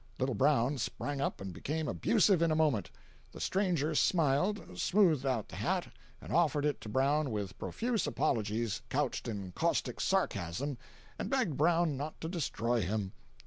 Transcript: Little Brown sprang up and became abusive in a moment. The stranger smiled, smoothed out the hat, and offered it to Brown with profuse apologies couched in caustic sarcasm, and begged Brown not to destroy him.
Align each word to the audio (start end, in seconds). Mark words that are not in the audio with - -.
Little 0.17 0.33
Brown 0.33 0.79
sprang 0.79 1.21
up 1.21 1.39
and 1.39 1.53
became 1.53 1.87
abusive 1.87 2.41
in 2.41 2.49
a 2.49 2.55
moment. 2.55 2.89
The 3.33 3.39
stranger 3.39 3.93
smiled, 3.93 4.79
smoothed 4.79 5.27
out 5.27 5.49
the 5.49 5.57
hat, 5.57 5.89
and 6.19 6.33
offered 6.33 6.65
it 6.65 6.81
to 6.81 6.89
Brown 6.89 7.29
with 7.29 7.59
profuse 7.59 8.07
apologies 8.07 8.81
couched 8.89 9.27
in 9.27 9.51
caustic 9.51 9.99
sarcasm, 10.01 10.79
and 11.19 11.29
begged 11.29 11.55
Brown 11.55 11.97
not 11.97 12.19
to 12.21 12.27
destroy 12.27 12.81
him. 12.81 13.11